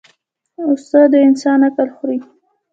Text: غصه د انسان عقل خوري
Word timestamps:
غصه 0.65 1.01
د 1.11 1.13
انسان 1.27 1.59
عقل 1.67 1.87
خوري 1.95 2.19